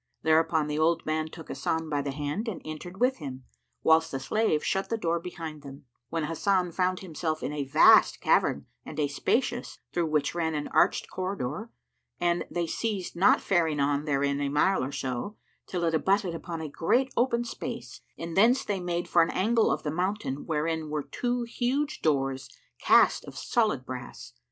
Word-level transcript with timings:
Thereupon 0.23 0.65
the 0.65 0.79
old 0.79 1.05
man 1.05 1.27
took 1.29 1.49
Hasan 1.49 1.87
by 1.87 2.01
the 2.01 2.09
hand 2.09 2.47
and 2.47 2.59
entered 2.65 2.99
with 2.99 3.17
him, 3.17 3.43
whilst 3.83 4.09
the 4.11 4.19
slave 4.19 4.63
shut 4.65 4.89
the 4.89 4.97
door 4.97 5.19
behind 5.19 5.61
them; 5.61 5.85
when 6.09 6.23
Hasan 6.23 6.71
found 6.71 7.01
himself 7.01 7.43
in 7.43 7.53
a 7.53 7.65
vast 7.65 8.19
cavern 8.19 8.65
and 8.83 8.99
a 8.99 9.07
spacious, 9.07 9.77
through 9.93 10.07
which 10.07 10.33
ran 10.33 10.55
an 10.55 10.69
arched 10.69 11.07
corridor 11.11 11.69
and 12.19 12.45
they 12.49 12.65
ceased 12.65 13.15
not 13.15 13.41
faring 13.41 13.79
on 13.79 14.05
therein 14.05 14.41
a 14.41 14.49
mile 14.49 14.83
or 14.83 14.91
so, 14.91 15.37
till 15.67 15.83
it 15.83 15.93
abutted 15.93 16.33
upon 16.33 16.61
a 16.61 16.67
great 16.67 17.13
open 17.15 17.43
space 17.43 18.01
and 18.17 18.35
thence 18.35 18.65
they 18.65 18.79
made 18.79 19.07
for 19.07 19.21
an 19.21 19.29
angle 19.29 19.69
of 19.71 19.83
the 19.83 19.91
mountain 19.91 20.47
wherein 20.47 20.89
were 20.89 21.03
two 21.03 21.43
huge 21.43 22.01
doors 22.01 22.49
cast 22.79 23.23
of 23.25 23.37
solid 23.37 23.85
brass. 23.85 24.33